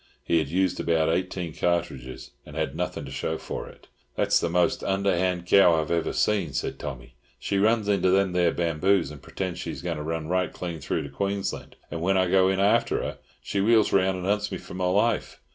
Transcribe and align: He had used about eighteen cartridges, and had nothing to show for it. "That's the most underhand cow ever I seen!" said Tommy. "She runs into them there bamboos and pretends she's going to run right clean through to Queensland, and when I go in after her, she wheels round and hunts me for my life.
He 0.23 0.39
had 0.39 0.47
used 0.47 0.79
about 0.79 1.09
eighteen 1.09 1.53
cartridges, 1.53 2.31
and 2.43 2.55
had 2.55 2.75
nothing 2.75 3.05
to 3.05 3.11
show 3.11 3.37
for 3.37 3.67
it. 3.69 3.87
"That's 4.15 4.39
the 4.39 4.49
most 4.49 4.83
underhand 4.83 5.45
cow 5.45 5.79
ever 5.79 6.03
I 6.09 6.11
seen!" 6.11 6.53
said 6.53 6.79
Tommy. 6.79 7.13
"She 7.37 7.59
runs 7.59 7.87
into 7.87 8.09
them 8.09 8.31
there 8.31 8.51
bamboos 8.51 9.11
and 9.11 9.21
pretends 9.21 9.59
she's 9.59 9.83
going 9.83 9.97
to 9.97 10.03
run 10.03 10.27
right 10.27 10.51
clean 10.51 10.79
through 10.79 11.03
to 11.03 11.09
Queensland, 11.09 11.75
and 11.91 12.01
when 12.01 12.17
I 12.17 12.31
go 12.31 12.49
in 12.49 12.59
after 12.59 13.03
her, 13.03 13.19
she 13.43 13.61
wheels 13.61 13.93
round 13.93 14.17
and 14.17 14.25
hunts 14.25 14.51
me 14.51 14.57
for 14.57 14.73
my 14.73 14.85
life. 14.87 15.39